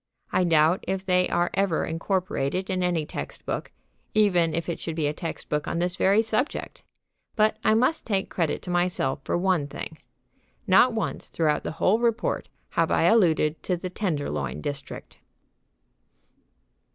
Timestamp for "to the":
13.61-13.91